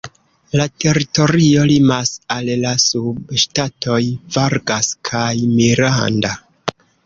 [0.59, 4.01] La teritorio limas al la subŝtatoj
[4.39, 6.37] "Vargas" kaj "Miranda".